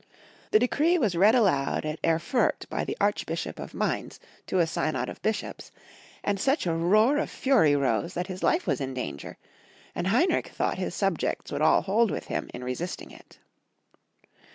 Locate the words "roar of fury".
6.73-7.75